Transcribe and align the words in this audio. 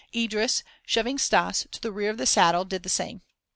Idris, 0.15 0.63
shoving 0.83 1.19
Stas 1.19 1.67
to 1.69 1.79
the 1.79 1.91
rear 1.91 2.09
of 2.09 2.17
the 2.17 2.25
saddle, 2.25 2.65
did 2.65 2.81
the 2.81 2.89
same. 2.89 3.21